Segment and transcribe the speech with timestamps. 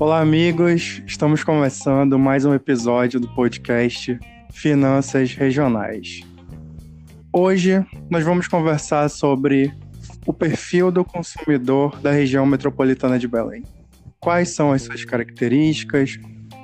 [0.00, 1.02] Olá, amigos.
[1.06, 4.16] Estamos começando mais um episódio do podcast
[4.52, 6.20] Finanças Regionais.
[7.32, 9.74] Hoje nós vamos conversar sobre
[10.24, 13.64] o perfil do consumidor da região metropolitana de Belém.
[14.20, 16.18] Quais são as suas características,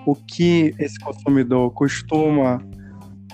[0.06, 2.60] o que esse consumidor costuma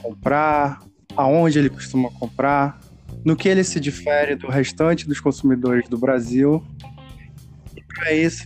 [0.03, 0.79] comprar,
[1.17, 2.81] aonde ele costuma comprar,
[3.25, 6.63] no que ele se difere do restante dos consumidores do Brasil.
[7.77, 8.45] E para isso,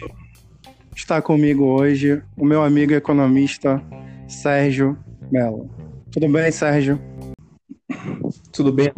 [0.94, 3.82] está comigo hoje o meu amigo economista
[4.28, 4.98] Sérgio
[5.30, 5.70] Mello.
[6.10, 7.00] Tudo bem, Sérgio?
[8.52, 8.92] Tudo bem?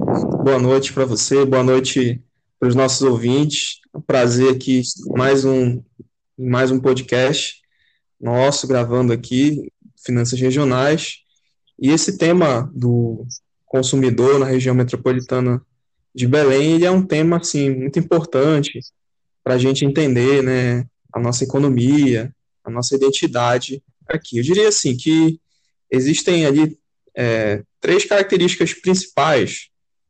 [0.44, 2.22] Boa noite para você, boa noite
[2.58, 3.80] para os nossos ouvintes.
[4.06, 4.82] Prazer aqui
[5.16, 5.82] mais um
[6.38, 7.62] mais um podcast
[8.20, 9.72] nosso gravando aqui
[10.04, 11.18] finanças regionais.
[11.78, 13.26] E esse tema do
[13.76, 15.60] consumidor na região metropolitana
[16.14, 18.80] de Belém, ele é um tema assim muito importante
[19.44, 24.38] para a gente entender, né, a nossa economia, a nossa identidade aqui.
[24.38, 25.38] Eu diria assim que
[25.90, 26.78] existem ali
[27.14, 29.68] é, três características principais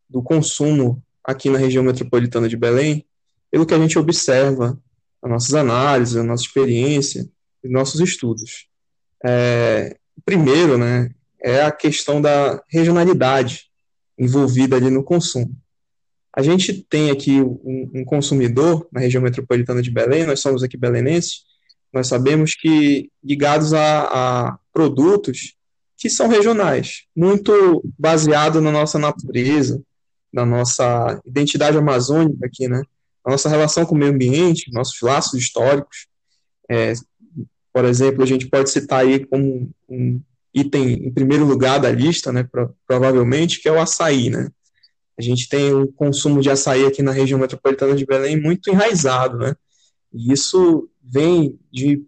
[0.09, 3.05] do consumo aqui na região metropolitana de Belém,
[3.50, 4.78] pelo que a gente observa,
[5.20, 7.28] as nossas análises, a nossa experiência,
[7.64, 8.69] os nossos estudos.
[9.25, 11.11] É, primeiro, né,
[11.42, 13.67] é a questão da regionalidade
[14.19, 15.55] envolvida ali no consumo.
[16.34, 20.77] A gente tem aqui um, um, consumidor na região metropolitana de Belém, nós somos aqui
[20.77, 21.45] belenenses,
[21.93, 25.55] nós sabemos que ligados a, a produtos
[25.97, 29.83] que são regionais, muito baseado na nossa natureza,
[30.31, 32.83] na nossa identidade amazônica aqui, né?
[33.25, 36.06] A nossa relação com o meio ambiente, nossos laços históricos.
[36.71, 36.93] É,
[37.73, 40.21] por exemplo, a gente pode citar aí como um
[40.57, 42.49] item em primeiro lugar da lista, né,
[42.87, 44.49] provavelmente, que é o açaí, né?
[45.19, 49.39] A gente tem o consumo de açaí aqui na região metropolitana de Belém muito enraizado,
[49.39, 49.55] né?
[50.12, 52.03] E isso vem de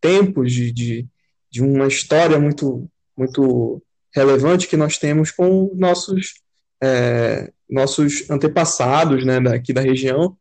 [0.00, 1.06] tempos de, de,
[1.50, 3.82] de uma história muito, muito
[4.14, 6.34] relevante que nós temos com nossos,
[6.82, 10.36] é, nossos antepassados né, daqui da região.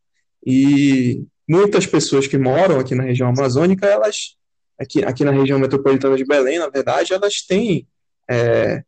[0.46, 4.36] E muitas pessoas que moram aqui na região amazônica, elas
[4.82, 7.88] aqui, aqui na região metropolitana de Belém, na verdade, elas têm
[8.30, 8.84] é,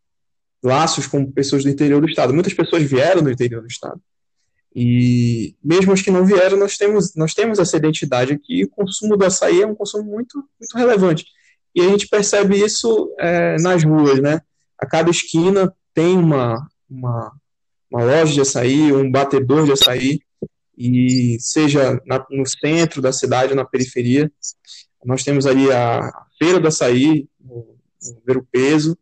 [0.64, 2.34] laços com pessoas do interior do estado.
[2.34, 4.02] Muitas pessoas vieram do interior do estado.
[4.76, 8.64] E mesmo as que não vieram, nós temos, nós temos essa identidade aqui.
[8.64, 11.26] O consumo do açaí é um consumo muito, muito relevante.
[11.76, 14.42] E a gente percebe isso é, nas ruas, né?
[14.80, 17.32] A cada esquina tem uma, uma,
[17.90, 20.20] uma loja de açaí, um batedor de açaí,
[20.76, 24.32] e seja na, no centro da cidade ou na periferia.
[25.06, 27.76] Nós temos ali a Feira do Açaí, o,
[28.26, 28.98] Ver Peso,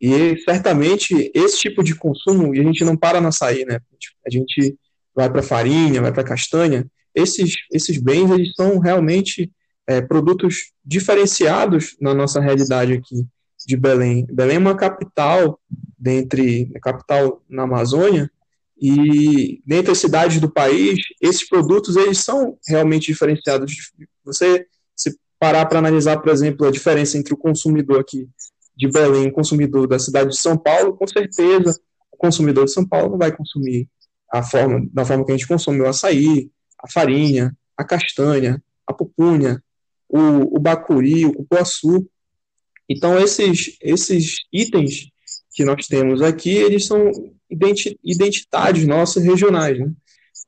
[0.00, 3.78] e certamente esse tipo de consumo, e a gente não para no açaí, né?
[4.26, 4.76] A gente
[5.14, 9.50] vai para farinha, vai para castanha, esses, esses bens, eles são realmente
[9.86, 13.24] é, produtos diferenciados na nossa realidade aqui
[13.66, 14.26] de Belém.
[14.30, 15.58] Belém é uma capital,
[15.98, 18.30] dentre capital na Amazônia,
[18.76, 23.92] e dentre as cidades do país, esses produtos eles são realmente diferenciados.
[24.24, 24.66] Você
[25.44, 28.26] parar para analisar, por exemplo, a diferença entre o consumidor aqui
[28.74, 31.78] de Belém e o consumidor da cidade de São Paulo, com certeza
[32.10, 33.86] o consumidor de São Paulo não vai consumir
[34.32, 36.50] a forma, da forma que a gente consome o açaí,
[36.82, 39.62] a farinha, a castanha, a pupunha,
[40.08, 42.08] o, o bacuri, o cupuaçu.
[42.88, 45.10] Então, esses, esses itens
[45.54, 47.12] que nós temos aqui, eles são
[48.02, 49.78] identidades nossas regionais.
[49.78, 49.92] Né?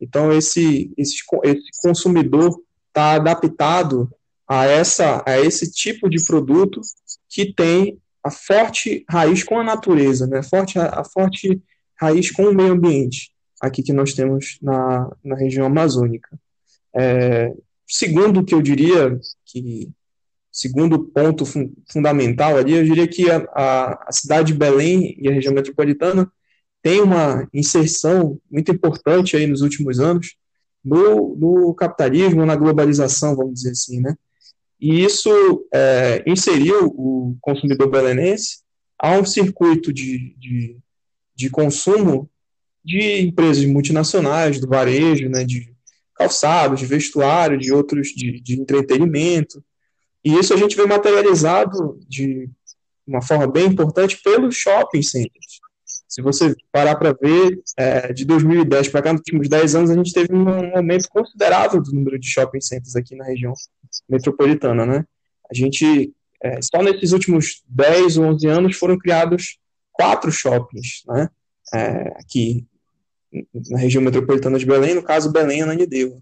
[0.01, 2.59] Então, esse, esse, esse consumidor
[2.89, 4.11] está adaptado
[4.49, 6.81] a, essa, a esse tipo de produto
[7.29, 10.43] que tem a forte raiz com a natureza, né?
[10.43, 11.63] forte, a forte
[12.01, 13.31] raiz com o meio ambiente,
[13.61, 16.39] aqui que nós temos na, na região amazônica.
[16.95, 17.53] É,
[17.87, 19.91] segundo que eu diria que
[20.51, 25.29] segundo ponto fun fundamental ali, eu diria que a, a, a, cidade de Belém e
[25.29, 26.31] a região metropolitana
[26.83, 30.35] tem uma inserção muito importante aí nos últimos anos
[30.83, 34.15] no, no capitalismo, na globalização, vamos dizer assim, né?
[34.81, 38.59] E isso é, inseriu o consumidor belenense
[38.99, 40.79] a um circuito de, de,
[41.35, 42.31] de consumo
[42.85, 45.75] de empresas multinacionais, do varejo, né, de
[46.15, 49.63] calçados, de vestuário, de outros, de, de entretenimento,
[50.27, 52.51] e isso a gente vê materializado de
[53.07, 55.56] uma forma bem importante pelos shopping centers.
[56.09, 59.95] Se você parar para ver, é, de 2010 para cá, nos últimos 10 anos, a
[59.95, 63.53] gente teve um aumento considerável do número de shopping centers aqui na região
[64.09, 65.05] metropolitana, né?
[65.51, 66.13] A gente,
[66.43, 69.59] é, só nesses últimos 10 ou 11 anos, foram criados
[69.93, 71.29] quatro shoppings, né?
[71.75, 72.65] É, aqui
[73.71, 76.21] na região metropolitana de Belém, no caso, Belém e Ananindeua.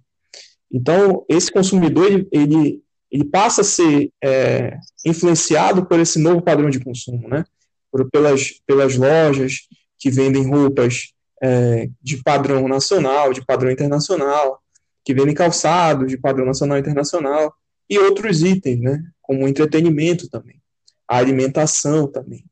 [0.72, 6.70] Então, esse consumidor, ele, ele, ele passa a ser é, influenciado por esse novo padrão
[6.70, 7.44] de consumo, né?
[7.94, 9.68] Por, pelas, pelas lojas
[10.00, 14.60] que vendem roupas é, de padrão nacional, de padrão internacional,
[15.04, 17.54] que vendem calçados de padrão nacional e internacional,
[17.88, 19.00] e outros itens, né?
[19.22, 20.60] Como entretenimento também,
[21.06, 22.44] a alimentação também.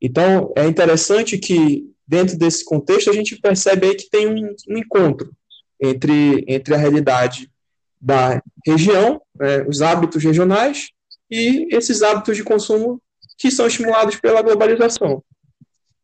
[0.00, 4.78] Então, é interessante que, dentro desse contexto, a gente percebe aí que tem um, um
[4.78, 5.32] encontro
[5.80, 7.50] entre, entre a realidade
[8.00, 10.90] da região, né, os hábitos regionais,
[11.28, 13.02] e esses hábitos de consumo
[13.38, 15.22] que são estimulados pela globalização.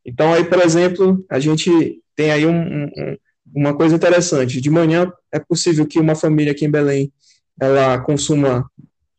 [0.06, 3.16] Então, aí, por exemplo, a gente tem aí um, um,
[3.54, 4.60] uma coisa interessante.
[4.60, 7.12] De manhã, é possível que uma família aqui em Belém
[7.60, 8.70] ela consuma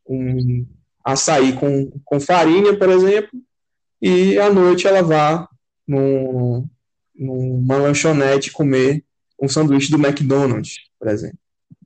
[0.07, 0.65] um
[1.03, 3.29] açaí com, com farinha, por exemplo,
[4.01, 5.47] e à noite ela vá
[5.87, 6.67] num,
[7.15, 9.03] numa lanchonete comer
[9.41, 11.37] um sanduíche do McDonald's, por exemplo.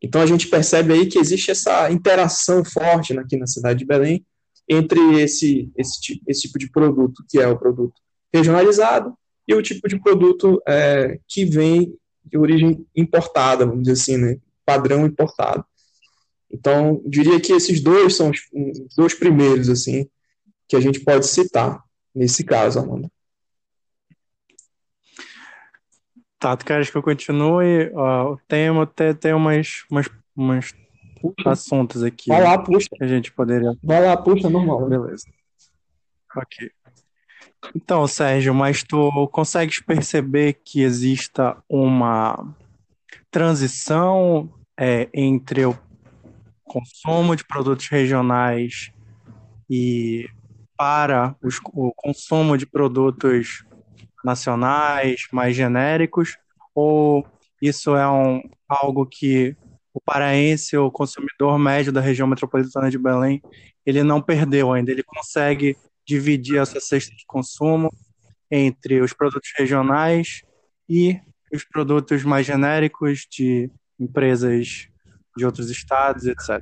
[0.01, 4.25] Então a gente percebe aí que existe essa interação forte aqui na cidade de Belém
[4.69, 7.99] entre esse, esse, esse tipo de produto, que é o produto
[8.31, 9.13] regionalizado,
[9.47, 14.39] e o tipo de produto é, que vem de origem importada, vamos dizer assim, né?
[14.63, 15.65] padrão importado.
[16.51, 20.07] Então, diria que esses dois são os, os dois primeiros, assim,
[20.67, 21.83] que a gente pode citar
[22.13, 23.11] nesse caso, Amanda.
[26.37, 27.91] Tá, tu queres que eu continue?
[27.93, 30.73] Ó, tem, tem, tem umas, umas, umas
[31.45, 32.29] assuntos aqui.
[32.29, 32.87] Vai lá, puxa.
[32.93, 33.73] Que a gente poderia.
[33.83, 34.87] Vai lá, puxa, normal.
[34.87, 35.25] Beleza.
[36.35, 36.71] Ok.
[37.75, 42.55] Então, Sérgio, mas tu consegues perceber que exista uma
[43.29, 44.49] transição
[44.79, 45.77] é, entre o
[46.63, 48.91] consumo de produtos regionais
[49.69, 50.27] e
[50.77, 53.65] para os, o consumo de produtos
[54.23, 56.37] nacionais, mais genéricos,
[56.73, 57.27] ou
[57.61, 59.55] isso é um, algo que
[59.93, 63.41] o paraense, o consumidor médio da região metropolitana de Belém,
[63.85, 65.75] ele não perdeu ainda, ele consegue
[66.07, 67.91] dividir essa cesta de consumo
[68.51, 70.41] entre os produtos regionais
[70.87, 71.19] e
[71.53, 73.69] os produtos mais genéricos de
[73.99, 74.87] empresas
[75.37, 76.61] de outros estados, etc.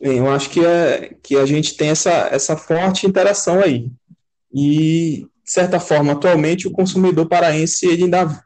[0.00, 3.90] Bem, eu acho que, é, que a gente tem essa, essa forte interação aí.
[4.52, 8.44] E, de certa forma, atualmente, o consumidor paraense, ele ainda,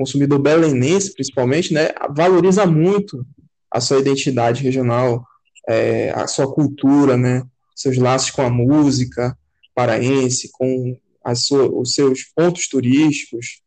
[0.00, 3.26] consumidor belenense, principalmente, né, valoriza muito
[3.70, 5.22] a sua identidade regional,
[5.68, 7.42] é, a sua cultura, né,
[7.76, 9.36] seus laços com a música
[9.74, 10.96] paraense, com
[11.34, 13.60] sua, os seus pontos turísticos,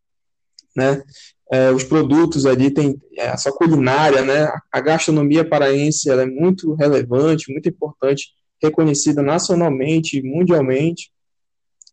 [0.75, 1.03] né,
[1.51, 4.51] é, os produtos ali, tem é, a sua culinária, né?
[4.71, 8.29] A gastronomia paraense ela é muito relevante, muito importante,
[8.59, 11.11] reconhecida nacionalmente e mundialmente.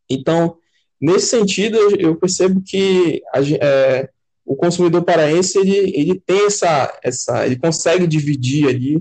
[0.08, 0.56] Então,
[0.98, 4.08] nesse sentido, eu percebo que a, é,
[4.50, 9.00] o consumidor paraense ele, ele tem essa, essa, ele consegue dividir ali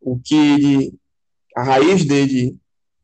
[0.00, 0.94] o que ele,
[1.56, 2.56] a raiz dele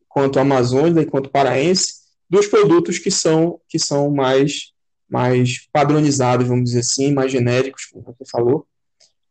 [0.08, 4.72] quanto amazônica e quanto paraense dos produtos que são que são mais
[5.08, 8.66] mais padronizados, vamos dizer assim, mais genéricos, como você falou.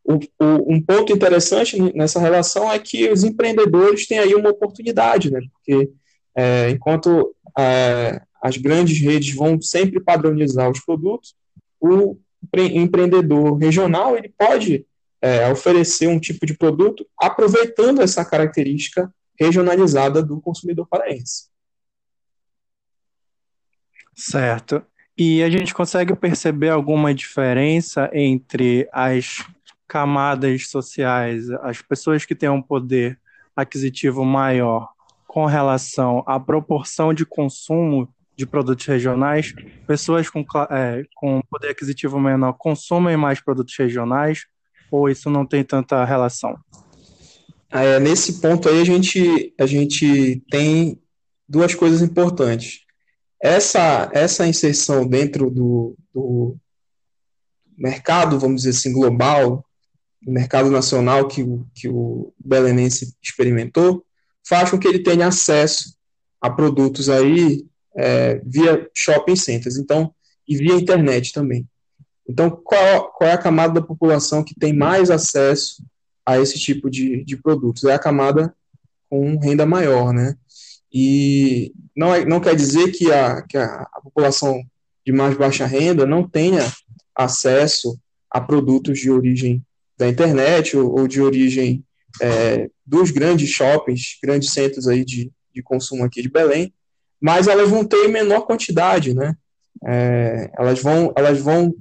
[0.01, 5.29] O, o, um ponto interessante nessa relação é que os empreendedores têm aí uma oportunidade,
[5.29, 5.41] né?
[5.51, 5.91] Porque
[6.33, 11.35] é, enquanto é, as grandes redes vão sempre padronizar os produtos,
[11.81, 12.15] o
[12.55, 14.85] empreendedor regional ele pode
[15.21, 21.47] é, oferecer um tipo de produto aproveitando essa característica regionalizada do consumidor paraense.
[24.15, 24.83] Certo.
[25.17, 29.45] E a gente consegue perceber alguma diferença entre as
[29.87, 33.19] camadas sociais, as pessoas que têm um poder
[33.55, 34.89] aquisitivo maior
[35.27, 39.53] com relação à proporção de consumo de produtos regionais,
[39.85, 44.45] pessoas com, é, com poder aquisitivo menor consomem mais produtos regionais,
[44.91, 46.57] ou isso não tem tanta relação?
[47.69, 50.99] É, nesse ponto aí a gente, a gente tem
[51.47, 52.83] duas coisas importantes
[53.43, 56.55] essa, essa inserção dentro do, do
[57.77, 59.65] mercado, vamos dizer assim, global,
[60.21, 64.05] do mercado nacional que o, que o belenense experimentou,
[64.47, 65.93] faz com que ele tenha acesso
[66.39, 70.13] a produtos aí é, via shopping centers, então,
[70.47, 71.67] e via internet também.
[72.27, 75.83] Então, qual, qual é a camada da população que tem mais acesso
[76.25, 77.83] a esse tipo de, de produtos?
[77.83, 78.53] É a camada
[79.09, 80.35] com renda maior, né?
[80.91, 84.63] E não, é, não quer dizer que a, que a, a população
[85.05, 86.71] de mais baixa renda não tenha
[87.15, 89.63] acesso a produtos de origem
[89.97, 91.83] da internet ou, ou de origem
[92.21, 96.73] é, dos grandes shoppings, grandes centros aí de, de consumo aqui de Belém,
[97.23, 99.33] mas elas vão ter menor quantidade, né?
[99.85, 101.73] É, elas vão, elas vão,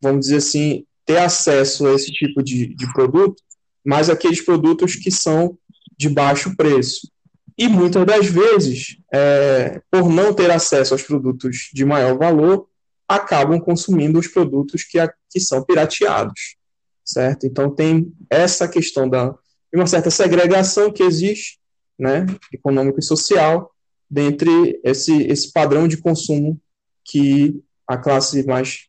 [0.00, 3.40] vamos dizer assim, ter acesso a esse tipo de, de produto
[3.84, 5.58] mas aqueles produtos que são
[5.98, 7.10] de baixo preço.
[7.58, 12.66] E muitas das vezes, é, por não ter acesso aos produtos de maior valor,
[13.06, 14.98] acabam consumindo os produtos que,
[15.30, 16.56] que são pirateados,
[17.04, 17.46] certo?
[17.46, 19.34] Então tem essa questão da
[19.74, 21.58] uma certa segregação que existe,
[21.98, 23.70] né, econômico e social,
[24.12, 26.60] dentre esse, esse padrão de consumo
[27.02, 28.88] que a classe mais,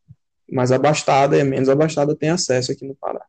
[0.52, 3.26] mais abastada e menos abastada tem acesso aqui no Pará.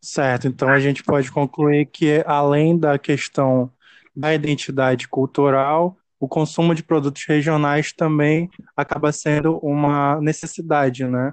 [0.00, 3.70] Certo, então a gente pode concluir que, além da questão
[4.14, 11.32] da identidade cultural, o consumo de produtos regionais também acaba sendo uma necessidade, né,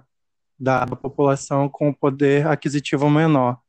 [0.60, 3.60] da população com poder aquisitivo menor.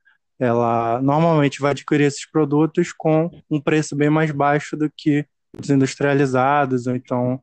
[0.40, 5.26] Ela normalmente vai adquirir esses produtos com um preço bem mais baixo do que
[5.60, 7.40] os industrializados, ou então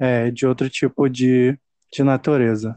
[0.00, 1.58] é, de outro tipo de,
[1.92, 2.74] de natureza.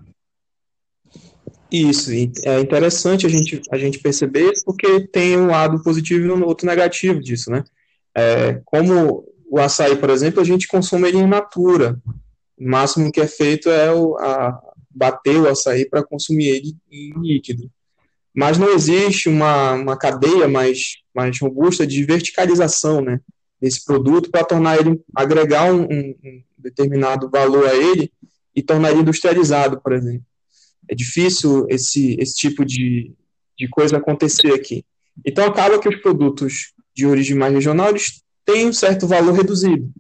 [1.72, 2.12] Isso,
[2.46, 6.68] é interessante a gente, a gente perceber porque tem um lado positivo e um outro
[6.68, 7.64] negativo disso, né?
[8.14, 11.98] É, como o açaí, por exemplo, a gente consome ele em natura.
[12.60, 17.14] O máximo que é feito é o, a, bater o açaí para consumir ele em
[17.22, 17.72] líquido.
[18.34, 23.20] Mas não existe uma, uma cadeia mais, mais robusta de verticalização né,
[23.60, 28.12] desse produto para tornar ele, agregar um, um, determinado valor a ele
[28.56, 30.26] e tornar ele industrializado, por exemplo.
[30.88, 33.14] É difícil esse, esse tipo de,
[33.58, 34.86] de coisa acontecer aqui.
[35.26, 39.92] Então, acaba que os produtos de origem mais regional eles têm um certo valor reduzido,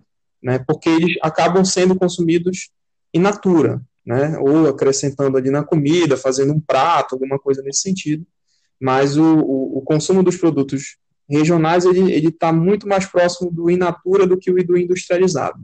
[0.41, 2.69] né, porque eles acabam sendo consumidos
[3.13, 8.25] in natura, né, ou acrescentando ali na comida, fazendo um prato, alguma coisa nesse sentido.
[8.79, 10.97] Mas o, o, o consumo dos produtos
[11.29, 15.59] regionais ele está muito mais próximo do in natura do que o do industrializado.